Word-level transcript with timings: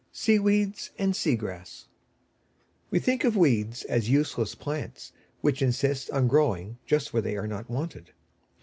SEA 0.11 0.39
WEEDS 0.39 0.89
AND 0.97 1.15
SEA 1.15 1.35
GRASS 1.35 1.85
We 2.89 2.97
think 2.97 3.23
of 3.23 3.37
weeds 3.37 3.83
as 3.83 4.09
useless 4.09 4.55
plants 4.55 5.11
which 5.41 5.61
insist 5.61 6.09
on 6.09 6.27
growing 6.27 6.79
just 6.87 7.13
where 7.13 7.21
they 7.21 7.37
are 7.37 7.45
not 7.45 7.69
wanted. 7.69 8.09